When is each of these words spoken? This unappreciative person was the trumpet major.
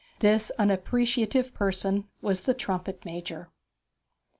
This 0.17 0.51
unappreciative 0.57 1.53
person 1.53 2.07
was 2.23 2.41
the 2.41 2.55
trumpet 2.55 3.05
major. 3.05 3.51